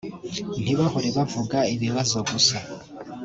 [0.63, 2.55] ntibahore bavuga ibibazo gusa